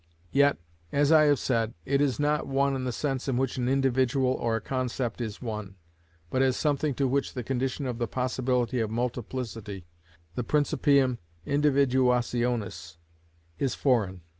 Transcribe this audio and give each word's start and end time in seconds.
Yet, 0.31 0.57
as 0.91 1.11
I 1.11 1.25
have 1.25 1.37
said, 1.37 1.75
it 1.85 2.01
is 2.01 2.19
not 2.19 2.47
one 2.47 2.75
in 2.75 2.85
the 2.85 2.91
sense 2.91 3.27
in 3.27 3.37
which 3.37 3.57
an 3.57 3.69
individual 3.69 4.31
or 4.31 4.55
a 4.55 4.59
concept 4.59 5.21
is 5.21 5.43
one, 5.43 5.75
but 6.31 6.41
as 6.41 6.57
something 6.57 6.95
to 6.95 7.07
which 7.07 7.35
the 7.35 7.43
condition 7.43 7.85
of 7.85 7.99
the 7.99 8.07
possibility 8.07 8.79
of 8.79 8.89
multiplicity, 8.89 9.85
the 10.33 10.43
principium 10.43 11.19
individuationis, 11.45 12.97
is 13.59 13.75
foreign. 13.75 14.21